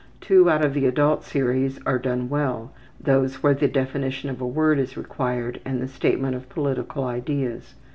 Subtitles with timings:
[0.19, 4.47] Two out of the adult series are done well those where the definition of a
[4.47, 7.75] word is required and the statement of political ideas.